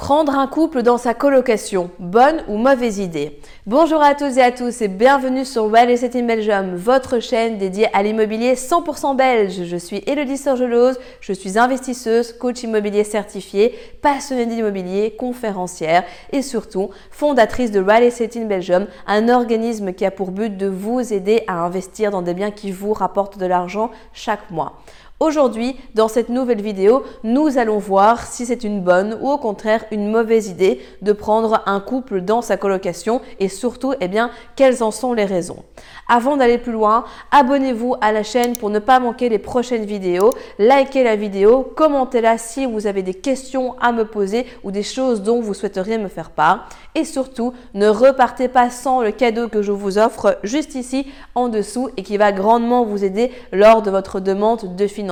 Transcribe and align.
Prendre 0.00 0.34
un 0.38 0.46
couple 0.46 0.82
dans 0.82 0.96
sa 0.96 1.12
colocation, 1.12 1.90
bonne 1.98 2.42
ou 2.48 2.56
mauvaise 2.56 2.98
idée 2.98 3.38
Bonjour 3.66 4.00
à 4.00 4.14
tous 4.14 4.38
et 4.38 4.42
à 4.42 4.50
tous 4.50 4.80
et 4.80 4.88
bienvenue 4.88 5.44
sur 5.44 5.66
Well 5.66 5.90
Estate 5.90 6.16
in 6.16 6.22
Belgium, 6.22 6.74
votre 6.74 7.20
chaîne 7.20 7.58
dédiée 7.58 7.86
à 7.94 8.02
l'immobilier 8.02 8.54
100% 8.54 9.14
belge. 9.14 9.62
Je 9.66 9.76
suis 9.76 10.02
Elodie 10.06 10.38
Sorgelose, 10.38 10.98
je 11.20 11.34
suis 11.34 11.58
investisseuse, 11.58 12.32
coach 12.32 12.62
immobilier 12.62 13.04
certifié, 13.04 13.74
passionnée 14.00 14.46
d'immobilier, 14.46 15.16
conférencière 15.18 16.04
et 16.32 16.40
surtout 16.40 16.88
fondatrice 17.10 17.70
de 17.70 17.80
Well 17.80 18.02
Estate 18.02 18.38
in 18.38 18.46
Belgium, 18.46 18.86
un 19.06 19.28
organisme 19.28 19.92
qui 19.92 20.06
a 20.06 20.10
pour 20.10 20.30
but 20.30 20.56
de 20.56 20.66
vous 20.66 21.12
aider 21.12 21.44
à 21.46 21.62
investir 21.62 22.10
dans 22.10 22.22
des 22.22 22.32
biens 22.32 22.52
qui 22.52 22.72
vous 22.72 22.94
rapportent 22.94 23.36
de 23.36 23.44
l'argent 23.44 23.90
chaque 24.14 24.50
mois. 24.50 24.80
Aujourd'hui, 25.22 25.76
dans 25.94 26.08
cette 26.08 26.30
nouvelle 26.30 26.62
vidéo, 26.62 27.04
nous 27.24 27.58
allons 27.58 27.76
voir 27.76 28.26
si 28.26 28.46
c'est 28.46 28.64
une 28.64 28.80
bonne 28.80 29.18
ou 29.20 29.30
au 29.30 29.36
contraire 29.36 29.84
une 29.90 30.10
mauvaise 30.10 30.48
idée 30.48 30.80
de 31.02 31.12
prendre 31.12 31.62
un 31.66 31.78
couple 31.78 32.22
dans 32.22 32.40
sa 32.40 32.56
colocation 32.56 33.20
et 33.38 33.50
surtout, 33.50 33.92
eh 34.00 34.08
bien, 34.08 34.30
quelles 34.56 34.82
en 34.82 34.90
sont 34.90 35.12
les 35.12 35.26
raisons. 35.26 35.62
Avant 36.08 36.38
d'aller 36.38 36.56
plus 36.56 36.72
loin, 36.72 37.04
abonnez-vous 37.32 37.96
à 38.00 38.12
la 38.12 38.22
chaîne 38.22 38.56
pour 38.56 38.70
ne 38.70 38.78
pas 38.78 38.98
manquer 38.98 39.28
les 39.28 39.38
prochaines 39.38 39.84
vidéos, 39.84 40.30
likez 40.58 41.04
la 41.04 41.16
vidéo, 41.16 41.70
commentez-la 41.76 42.38
si 42.38 42.64
vous 42.64 42.86
avez 42.86 43.02
des 43.02 43.12
questions 43.12 43.76
à 43.78 43.92
me 43.92 44.06
poser 44.06 44.46
ou 44.64 44.70
des 44.70 44.82
choses 44.82 45.22
dont 45.22 45.42
vous 45.42 45.52
souhaiteriez 45.52 45.98
me 45.98 46.08
faire 46.08 46.30
part. 46.30 46.66
Et 46.94 47.04
surtout, 47.04 47.52
ne 47.74 47.88
repartez 47.88 48.48
pas 48.48 48.70
sans 48.70 49.02
le 49.02 49.10
cadeau 49.10 49.48
que 49.48 49.60
je 49.60 49.70
vous 49.70 49.98
offre 49.98 50.38
juste 50.44 50.76
ici 50.76 51.06
en 51.34 51.50
dessous 51.50 51.90
et 51.98 52.04
qui 52.04 52.16
va 52.16 52.32
grandement 52.32 52.86
vous 52.86 53.04
aider 53.04 53.30
lors 53.52 53.82
de 53.82 53.90
votre 53.90 54.18
demande 54.18 54.76
de 54.76 54.86
financement. 54.86 55.09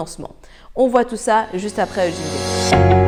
On 0.74 0.88
voit 0.88 1.04
tout 1.04 1.16
ça 1.16 1.46
juste 1.54 1.78
après 1.78 2.08
le 2.10 3.07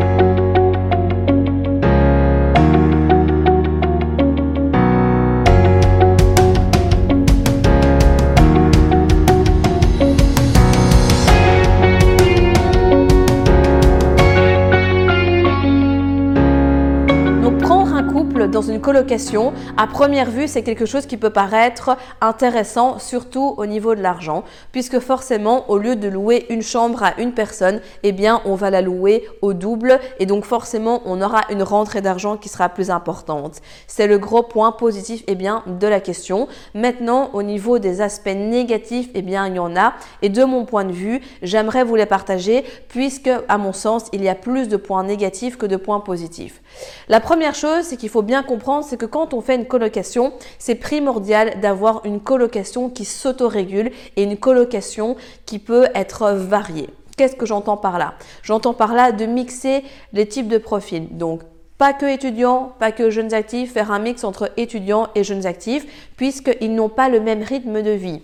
dans 18.49 18.63
une 18.63 18.81
colocation, 18.81 19.53
à 19.77 19.87
première 19.87 20.31
vue, 20.31 20.49
c'est 20.49 20.63
quelque 20.63 20.87
chose 20.87 21.07
qui 21.07 21.17
peut 21.17 21.31
paraître 21.31 21.97
intéressant, 22.21 22.99
surtout 22.99 23.55
au 23.57 23.67
niveau 23.67 23.95
de 23.95 24.01
l'argent, 24.01 24.45
puisque 24.73 24.99
forcément, 24.99 25.69
au 25.71 25.79
lieu 25.79 25.97
de 25.97 26.09
louer 26.09 26.47
une 26.51 26.63
chambre 26.63 27.03
à 27.03 27.21
une 27.21 27.33
personne, 27.33 27.81
eh 28.03 28.13
bien, 28.13 28.41
on 28.45 28.55
va 28.55 28.71
la 28.71 28.83
louer 28.83 29.27
au 29.43 29.53
double 29.53 29.99
et 30.19 30.27
donc 30.27 30.45
forcément, 30.45 31.03
on 31.05 31.21
aura 31.21 31.43
une 31.51 31.63
rentrée 31.63 32.01
d'argent 32.01 32.37
qui 32.37 32.49
sera 32.49 32.69
plus 32.69 32.91
importante. 32.91 33.61
C'est 33.87 34.07
le 34.07 34.19
gros 34.19 34.43
point 34.43 34.73
positif 34.73 35.23
eh 35.27 35.35
bien, 35.35 35.63
de 35.67 35.87
la 35.87 36.01
question. 36.01 36.49
Maintenant, 36.75 37.31
au 37.33 37.43
niveau 37.43 37.79
des 37.79 38.01
aspects 38.01 38.29
négatifs, 38.29 39.09
eh 39.15 39.23
bien, 39.23 39.47
il 39.49 39.57
y 39.57 39.59
en 39.59 39.77
a. 39.77 39.95
Et 40.23 40.29
de 40.29 40.45
mon 40.45 40.65
point 40.65 40.85
de 40.85 40.93
vue, 40.93 41.21
j'aimerais 41.43 41.85
vous 41.85 41.97
les 41.97 42.07
partager, 42.07 42.65
puisque, 42.89 43.31
à 43.49 43.59
mon 43.59 43.73
sens, 43.73 44.05
il 44.13 44.23
y 44.23 44.29
a 44.29 44.35
plus 44.35 44.69
de 44.69 44.77
points 44.77 45.05
négatifs 45.05 45.57
que 45.57 45.67
de 45.67 45.77
points 45.77 46.01
positifs. 46.01 46.63
La 47.09 47.21
première 47.21 47.55
chose, 47.55 47.83
c'est 47.83 47.97
qu'il 47.97 48.09
faut 48.09 48.23
bien 48.23 48.30
comprendre, 48.43 48.85
c'est 48.85 48.97
que 48.97 49.07
quand 49.07 49.35
on 49.35 49.41
fait 49.41 49.57
une 49.57 49.67
colocation, 49.67 50.33
c'est 50.59 50.75
primordial 50.75 51.61
d'avoir 51.61 52.05
une 52.05 52.21
colocation 52.21 52.89
qui 52.89 53.05
s'autorégule 53.05 53.91
et 54.17 54.23
une 54.23 54.37
colocation 54.37 55.17
qui 55.47 55.59
peut 55.59 55.87
être 55.95 56.33
variée. 56.33 56.89
Qu'est-ce 57.17 57.37
que 57.37 57.47
j'entends 57.47 57.77
par 57.77 57.99
là? 57.99 58.15
J'entends 58.43 58.75
par 58.75 58.95
là 58.95 59.13
de 59.13 59.27
mixer 59.27 59.85
les 60.13 60.27
types 60.27 60.49
de 60.49 60.59
profils. 60.59 61.09
Donc, 61.17 61.43
pas 61.77 61.93
que 61.93 62.07
étudiants, 62.07 62.73
pas 62.79 62.93
que 62.93 63.11
jeunes 63.11 63.35
actifs, 63.35 63.73
faire 63.73 63.91
un 63.91 63.99
mix 63.99 64.25
entre 64.25 64.51
étudiants 64.57 65.09
et 65.15 65.25
jeunes 65.25 65.47
actifs, 65.47 65.87
puisqu'ils 66.17 66.75
n'ont 66.75 66.89
pas 66.89 67.09
le 67.09 67.21
même 67.21 67.43
rythme 67.43 67.83
de 67.83 67.91
vie. 67.91 68.23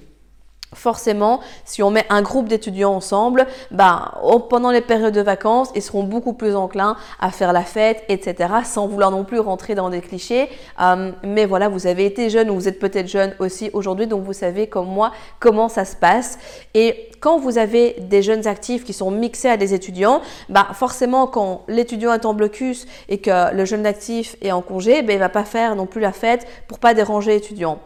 Forcément, 0.77 1.41
si 1.65 1.83
on 1.83 1.91
met 1.91 2.05
un 2.11 2.21
groupe 2.21 2.49
d'étudiants 2.49 2.95
ensemble, 2.95 3.47
ben, 3.71 4.13
pendant 4.51 4.71
les 4.71 4.83
périodes 4.83 5.15
de 5.15 5.23
vacances, 5.23 5.71
ils 5.75 5.81
seront 5.81 6.03
beaucoup 6.03 6.35
plus 6.35 6.55
enclins 6.55 6.97
à 7.19 7.31
faire 7.31 7.55
la 7.55 7.63
fête, 7.63 8.05
etc., 8.09 8.51
sans 8.65 8.87
vouloir 8.87 9.11
non 9.11 9.25
plus 9.25 9.41
rentrer 9.41 9.75
dans 9.75 9.89
des 9.89 10.03
clichés. 10.03 10.51
Euh, 10.81 11.13
mais 11.23 11.47
voilà, 11.47 11.69
vous 11.69 11.87
avez 11.87 12.05
été 12.05 12.29
jeune 12.29 12.51
ou 12.51 12.55
vous 12.55 12.69
êtes 12.69 12.79
peut-être 12.79 13.09
jeune 13.09 13.35
aussi 13.39 13.71
aujourd'hui, 13.73 14.07
donc 14.07 14.23
vous 14.23 14.35
savez 14.35 14.67
comme 14.67 14.89
moi 14.89 15.13
comment 15.41 15.71
ça 15.71 15.87
se 15.87 15.97
passe. 15.97 16.39
Et 16.75 17.11
quand 17.21 17.39
vous 17.39 17.57
avez 17.59 17.97
des 17.99 18.23
jeunes 18.23 18.47
actifs 18.47 18.85
qui 18.85 18.93
sont 18.93 19.11
mixés 19.11 19.49
à 19.49 19.57
des 19.57 19.75
étudiants, 19.75 20.21
bah 20.49 20.69
forcément 20.75 21.27
quand 21.27 21.63
l'étudiant 21.69 22.13
est 22.13 22.27
en 22.27 22.35
blocus 22.35 22.87
et 23.09 23.19
que 23.19 23.55
le 23.55 23.65
jeune 23.65 23.87
actif 23.87 24.37
est 24.43 24.53
en 24.53 24.63
congé, 24.63 25.03
ben, 25.03 25.15
il 25.15 25.19
va 25.19 25.29
pas 25.29 25.45
faire 25.45 25.75
non 25.75 25.87
plus 25.87 26.01
la 26.01 26.13
fête 26.13 26.47
pour 26.69 26.79
pas 26.79 26.95
déranger 26.95 27.33
l'étudiant. 27.33 27.79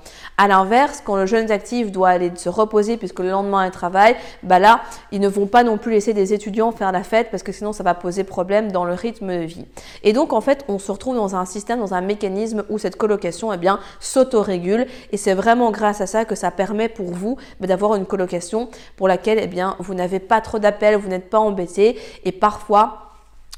À 0.43 0.49
l'inverse, 0.49 1.03
quand 1.05 1.17
le 1.17 1.27
jeune 1.27 1.51
actif 1.51 1.93
doit 1.93 2.09
aller 2.09 2.33
se 2.35 2.49
reposer 2.49 2.97
puisque 2.97 3.19
le 3.19 3.29
lendemain 3.29 3.67
il 3.67 3.71
travaille, 3.71 4.17
bah 4.43 4.59
là, 4.59 4.81
ils 5.13 5.21
ne 5.21 5.29
vont 5.29 5.47
pas 5.47 5.65
non 5.65 5.77
plus 5.77 5.93
laisser 5.93 6.15
des 6.15 6.33
étudiants 6.33 6.73
faire 6.73 6.93
la 6.93 7.03
fête 7.03 7.31
parce 7.31 7.43
que 7.43 7.53
sinon 7.53 7.75
ça 7.75 7.83
va 7.83 7.93
poser 7.93 8.25
problème 8.25 8.73
dans 8.73 8.87
le 8.87 8.95
rythme 8.95 9.27
de 9.27 9.45
vie. 9.45 9.67
Et 10.03 10.15
donc 10.15 10.33
en 10.33 10.41
fait, 10.41 10.65
on 10.69 10.79
se 10.79 10.91
retrouve 10.91 11.15
dans 11.15 11.37
un 11.37 11.45
système, 11.45 11.79
dans 11.79 11.93
un 11.93 12.01
mécanisme 12.01 12.65
où 12.71 12.79
cette 12.79 12.97
colocation 12.97 13.53
eh 13.53 13.59
bien 13.59 13.81
s'autorégule 14.01 14.87
et 15.13 15.19
c'est 15.19 15.35
vraiment 15.35 15.71
grâce 15.73 16.01
à 16.01 16.07
ça 16.07 16.25
que 16.25 16.35
ça 16.35 16.51
permet 16.51 16.89
pour 16.89 17.11
vous 17.11 17.37
bah, 17.61 17.67
d'avoir 17.67 17.95
une 17.97 18.07
colocation 18.07 18.71
pour 18.97 19.09
laquelle 19.09 19.39
eh 19.43 19.47
bien, 19.47 19.77
vous 19.79 19.93
n'avez 19.93 20.21
pas 20.21 20.41
trop 20.41 20.59
d'appels, 20.59 20.97
vous 20.97 21.11
n'êtes 21.11 21.29
pas 21.29 21.39
embêté 21.39 21.99
et 22.25 22.33
parfois 22.33 23.10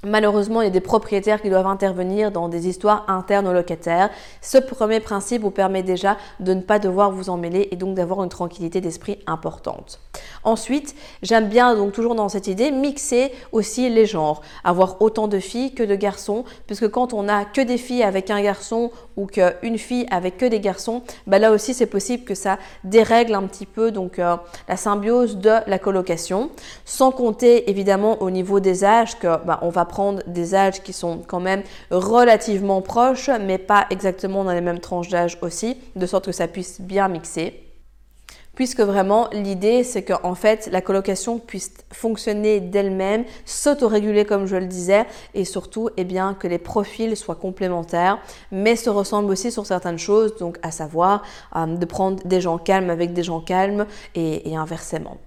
Malheureusement, 0.05 0.63
il 0.63 0.65
y 0.65 0.67
a 0.67 0.71
des 0.71 0.81
propriétaires 0.81 1.41
qui 1.41 1.49
doivent 1.49 1.69
intervenir 1.69 2.33
dans 2.33 2.49
des 2.49 2.67
histoires 2.67 3.05
internes 3.07 3.47
aux 3.47 3.53
locataires. 3.53 4.11
Ce 4.41 4.59
premier 4.59 4.99
principe 4.99 5.43
vous 5.43 5.53
permet 5.53 5.85
déjà 5.85 6.17
de 6.41 6.55
ne 6.55 6.61
pas 6.61 6.81
devoir 6.81 7.13
vous 7.13 7.31
emmêler 7.31 7.69
et 7.71 7.77
donc 7.77 7.95
d'avoir 7.95 8.25
une 8.25 8.29
tranquillité 8.29 8.81
d'esprit 8.81 9.21
importante. 9.29 10.01
Ensuite, 10.43 10.97
j'aime 11.23 11.49
bien, 11.49 11.77
donc 11.77 11.93
toujours 11.93 12.17
dans 12.17 12.29
cette 12.29 12.49
idée, 12.49 12.73
mixer 12.73 13.31
aussi 13.53 13.89
les 13.91 14.07
genres. 14.07 14.41
Avoir 14.65 15.01
autant 15.01 15.29
de 15.29 15.39
filles 15.39 15.73
que 15.73 15.85
de 15.85 15.95
garçons, 15.95 16.45
puisque 16.67 16.89
quand 16.89 17.15
on 17.15 17.29
a 17.29 17.45
que 17.45 17.61
des 17.61 17.79
filles 17.79 18.03
avec 18.03 18.29
un 18.29 18.43
garçon 18.43 18.91
ou 19.17 19.27
qu'une 19.27 19.79
fille 19.79 20.07
avec 20.11 20.37
que 20.37 20.47
des 20.47 20.59
garçons, 20.59 21.03
bah 21.29 21.39
là 21.39 21.53
aussi 21.53 21.75
c'est 21.75 21.87
possible 21.87 22.25
que 22.25 22.35
ça 22.35 22.59
dérègle 22.83 23.35
un 23.35 23.45
petit 23.45 23.67
peu 23.67 23.93
donc 23.93 24.19
euh, 24.19 24.37
la 24.69 24.77
symbiose 24.77 25.37
de 25.37 25.53
la 25.69 25.79
colocation. 25.79 26.51
Sans 26.85 27.13
compter 27.13 27.71
évidemment 27.71 28.21
au 28.21 28.31
niveau 28.31 28.59
des 28.59 28.85
âges 28.85 29.17
que 29.21 29.45
bah, 29.45 29.61
on 29.63 29.69
va 29.69 29.85
prendre 29.93 30.23
des 30.27 30.55
âges 30.55 30.83
qui 30.83 30.95
sont 30.95 31.21
quand 31.27 31.41
même 31.41 31.63
relativement 31.91 32.81
proches, 32.81 33.29
mais 33.29 33.59
pas 33.59 33.87
exactement 33.91 34.43
dans 34.43 34.53
les 34.53 34.63
mêmes 34.63 34.81
tranches 34.81 35.11
d'âge 35.11 35.37
aussi, 35.43 35.77
de 35.95 36.07
sorte 36.07 36.27
que 36.27 36.33
ça 36.33 36.49
puisse 36.49 36.81
bien 36.81 37.09
mixer 37.09 37.63
puisque 38.55 38.81
vraiment 38.81 39.29
l'idée 39.33 39.83
c'est 39.83 40.03
qu'en 40.03 40.35
fait 40.35 40.69
la 40.71 40.81
colocation 40.81 41.39
puisse 41.39 41.73
fonctionner 41.91 42.61
d'elle-même, 42.61 43.25
s'autoréguler 43.45 44.25
comme 44.25 44.47
je 44.47 44.57
le 44.57 44.67
disais, 44.67 45.07
et 45.35 45.45
surtout 45.45 45.89
eh 45.97 46.05
bien, 46.05 46.35
que 46.35 46.49
les 46.49 46.59
profils 46.59 47.17
soient 47.17 47.35
complémentaires, 47.35 48.19
mais 48.51 48.77
se 48.77 48.91
ressemblent 48.91 49.31
aussi 49.31 49.51
sur 49.51 49.67
certaines 49.67 49.99
choses, 49.99 50.37
donc 50.37 50.59
à 50.63 50.71
savoir 50.71 51.23
euh, 51.57 51.67
de 51.67 51.85
prendre 51.87 52.23
des 52.25 52.41
gens 52.41 52.59
calmes 52.59 52.91
avec 52.91 53.13
des 53.13 53.23
gens 53.23 53.41
calmes 53.41 53.87
et 54.15 54.55
inversement. 54.57 55.19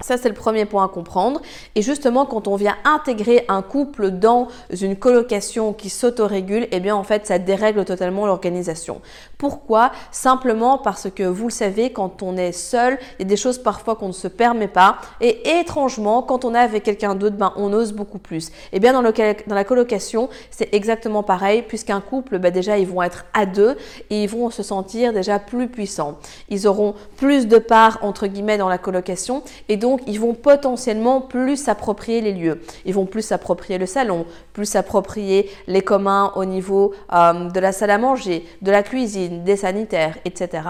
Ça, 0.00 0.16
c'est 0.16 0.28
le 0.28 0.34
premier 0.34 0.64
point 0.64 0.84
à 0.84 0.88
comprendre. 0.88 1.40
Et 1.76 1.82
justement, 1.82 2.26
quand 2.26 2.48
on 2.48 2.56
vient 2.56 2.76
intégrer 2.84 3.44
un 3.48 3.62
couple 3.62 4.10
dans 4.10 4.48
une 4.80 4.96
colocation 4.96 5.72
qui 5.72 5.88
s'autorégule, 5.88 6.66
eh 6.72 6.80
bien, 6.80 6.96
en 6.96 7.04
fait, 7.04 7.26
ça 7.26 7.38
dérègle 7.38 7.84
totalement 7.84 8.26
l'organisation. 8.26 9.00
Pourquoi? 9.38 9.92
Simplement 10.10 10.78
parce 10.78 11.08
que 11.10 11.22
vous 11.22 11.44
le 11.44 11.52
savez, 11.52 11.92
quand 11.92 12.22
on 12.22 12.36
est 12.36 12.50
seul, 12.50 12.98
il 13.18 13.22
y 13.22 13.24
a 13.24 13.28
des 13.28 13.36
choses 13.36 13.58
parfois 13.58 13.94
qu'on 13.94 14.08
ne 14.08 14.12
se 14.12 14.26
permet 14.26 14.66
pas. 14.68 14.98
Et 15.20 15.60
étrangement, 15.60 16.22
quand 16.22 16.44
on 16.44 16.54
est 16.56 16.58
avec 16.58 16.82
quelqu'un 16.82 17.14
d'autre, 17.14 17.36
ben, 17.36 17.52
on 17.56 17.72
ose 17.72 17.92
beaucoup 17.92 18.18
plus. 18.18 18.50
Eh 18.72 18.80
bien, 18.80 18.92
dans, 18.92 19.02
dans 19.02 19.54
la 19.54 19.64
colocation, 19.64 20.28
c'est 20.50 20.74
exactement 20.74 21.22
pareil, 21.22 21.62
puisqu'un 21.62 22.00
couple, 22.00 22.38
ben, 22.38 22.52
déjà, 22.52 22.78
ils 22.78 22.86
vont 22.88 23.02
être 23.02 23.26
à 23.32 23.46
deux 23.46 23.76
et 24.10 24.24
ils 24.24 24.28
vont 24.28 24.50
se 24.50 24.64
sentir 24.64 25.12
déjà 25.12 25.38
plus 25.38 25.68
puissants. 25.68 26.18
Ils 26.48 26.66
auront 26.66 26.94
plus 27.16 27.46
de 27.46 27.58
parts, 27.58 27.98
entre 28.02 28.26
guillemets, 28.26 28.58
dans 28.58 28.68
la 28.68 28.78
colocation. 28.78 29.42
Et 29.68 29.76
ils 30.06 30.20
vont 30.20 30.34
potentiellement 30.34 31.20
plus 31.20 31.56
s'approprier 31.56 32.20
les 32.20 32.32
lieux. 32.32 32.60
Ils 32.84 32.94
vont 32.94 33.06
plus 33.06 33.22
s'approprier 33.22 33.78
le 33.78 33.86
salon, 33.86 34.26
plus 34.52 34.66
s'approprier 34.66 35.50
les 35.66 35.82
communs 35.82 36.32
au 36.36 36.44
niveau 36.44 36.92
euh, 37.12 37.50
de 37.50 37.60
la 37.60 37.72
salle 37.72 37.90
à 37.90 37.98
manger, 37.98 38.44
de 38.62 38.70
la 38.70 38.82
cuisine, 38.82 39.44
des 39.44 39.56
sanitaires, 39.56 40.16
etc. 40.24 40.62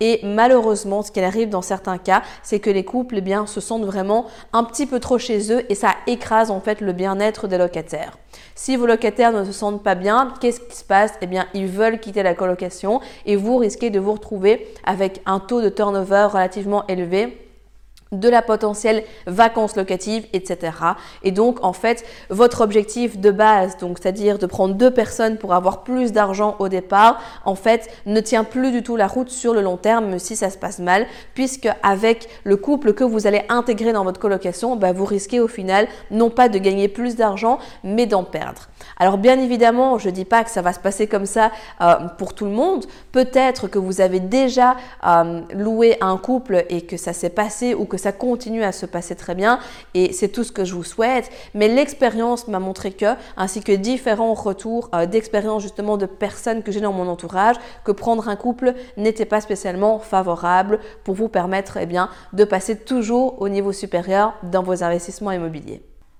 Et 0.00 0.20
malheureusement, 0.22 1.02
ce 1.02 1.10
qui 1.10 1.20
arrive 1.20 1.48
dans 1.48 1.62
certains 1.62 1.98
cas, 1.98 2.22
c'est 2.42 2.60
que 2.60 2.70
les 2.70 2.84
couples 2.84 3.16
eh 3.18 3.20
bien, 3.20 3.46
se 3.46 3.60
sentent 3.60 3.84
vraiment 3.84 4.26
un 4.52 4.64
petit 4.64 4.86
peu 4.86 5.00
trop 5.00 5.18
chez 5.18 5.52
eux 5.52 5.64
et 5.68 5.74
ça 5.74 5.94
écrase 6.06 6.50
en 6.50 6.60
fait 6.60 6.80
le 6.80 6.92
bien-être 6.92 7.48
des 7.48 7.58
locataires. 7.58 8.18
Si 8.54 8.76
vos 8.76 8.86
locataires 8.86 9.32
ne 9.32 9.44
se 9.44 9.52
sentent 9.52 9.82
pas 9.82 9.94
bien, 9.94 10.34
qu'est-ce 10.40 10.60
qui 10.60 10.76
se 10.76 10.84
passe? 10.84 11.12
Eh 11.20 11.26
bien, 11.26 11.46
ils 11.54 11.66
veulent 11.66 11.98
quitter 11.98 12.22
la 12.22 12.34
colocation 12.34 13.00
et 13.26 13.36
vous 13.36 13.56
risquez 13.58 13.90
de 13.90 14.00
vous 14.00 14.12
retrouver 14.12 14.68
avec 14.84 15.20
un 15.26 15.40
taux 15.40 15.60
de 15.60 15.68
turnover 15.68 16.28
relativement 16.30 16.86
élevé 16.86 17.38
de 18.12 18.28
la 18.28 18.42
potentielle 18.42 19.04
vacances 19.26 19.76
locatives, 19.76 20.26
etc. 20.32 20.72
Et 21.22 21.32
donc, 21.32 21.64
en 21.64 21.72
fait, 21.72 22.04
votre 22.30 22.60
objectif 22.60 23.18
de 23.18 23.30
base, 23.30 23.76
donc 23.78 23.98
c'est-à-dire 24.00 24.38
de 24.38 24.46
prendre 24.46 24.74
deux 24.74 24.90
personnes 24.90 25.38
pour 25.38 25.54
avoir 25.54 25.82
plus 25.82 26.12
d'argent 26.12 26.56
au 26.58 26.68
départ, 26.68 27.20
en 27.44 27.54
fait, 27.54 27.88
ne 28.06 28.20
tient 28.20 28.44
plus 28.44 28.70
du 28.70 28.82
tout 28.82 28.96
la 28.96 29.06
route 29.06 29.30
sur 29.30 29.54
le 29.54 29.60
long 29.60 29.76
terme, 29.76 30.18
si 30.18 30.36
ça 30.36 30.50
se 30.50 30.58
passe 30.58 30.78
mal, 30.78 31.06
puisque 31.34 31.68
avec 31.82 32.28
le 32.44 32.56
couple 32.56 32.92
que 32.92 33.04
vous 33.04 33.26
allez 33.26 33.42
intégrer 33.48 33.92
dans 33.92 34.04
votre 34.04 34.20
colocation, 34.20 34.76
bah, 34.76 34.92
vous 34.92 35.04
risquez 35.04 35.40
au 35.40 35.48
final 35.48 35.88
non 36.10 36.30
pas 36.30 36.48
de 36.48 36.58
gagner 36.58 36.88
plus 36.88 37.16
d'argent, 37.16 37.58
mais 37.82 38.06
d'en 38.06 38.24
perdre. 38.24 38.68
Alors 38.98 39.18
bien 39.18 39.38
évidemment, 39.38 39.98
je 39.98 40.08
ne 40.08 40.14
dis 40.14 40.24
pas 40.24 40.44
que 40.44 40.50
ça 40.50 40.62
va 40.62 40.72
se 40.72 40.80
passer 40.80 41.06
comme 41.06 41.26
ça 41.26 41.50
euh, 41.80 41.94
pour 42.18 42.34
tout 42.34 42.44
le 42.44 42.50
monde. 42.50 42.84
Peut-être 43.12 43.68
que 43.68 43.78
vous 43.78 44.00
avez 44.00 44.20
déjà 44.20 44.76
euh, 45.06 45.40
loué 45.54 45.96
un 46.00 46.16
couple 46.16 46.64
et 46.68 46.82
que 46.82 46.96
ça 46.96 47.12
s'est 47.12 47.30
passé 47.30 47.74
ou 47.74 47.84
que 47.84 47.96
ça 48.02 48.12
continue 48.12 48.64
à 48.64 48.72
se 48.72 48.84
passer 48.84 49.14
très 49.14 49.34
bien 49.34 49.60
et 49.94 50.12
c'est 50.12 50.28
tout 50.28 50.44
ce 50.44 50.52
que 50.52 50.64
je 50.64 50.74
vous 50.74 50.84
souhaite. 50.84 51.30
Mais 51.54 51.68
l'expérience 51.68 52.48
m'a 52.48 52.58
montré 52.58 52.90
que, 52.90 53.14
ainsi 53.36 53.62
que 53.62 53.72
différents 53.72 54.34
retours 54.34 54.90
euh, 54.94 55.06
d'expérience 55.06 55.62
justement 55.62 55.96
de 55.96 56.06
personnes 56.06 56.62
que 56.62 56.72
j'ai 56.72 56.80
dans 56.80 56.92
mon 56.92 57.08
entourage, 57.08 57.56
que 57.84 57.92
prendre 57.92 58.28
un 58.28 58.36
couple 58.36 58.74
n'était 58.96 59.24
pas 59.24 59.40
spécialement 59.40 60.00
favorable 60.00 60.80
pour 61.04 61.14
vous 61.14 61.28
permettre 61.28 61.78
eh 61.78 61.86
de 62.32 62.44
passer 62.44 62.76
toujours 62.76 63.40
au 63.40 63.48
niveau 63.48 63.72
supérieur 63.72 64.34
dans 64.42 64.62
vos 64.62 64.82
investissements 64.82 65.30
immobiliers. 65.30 65.82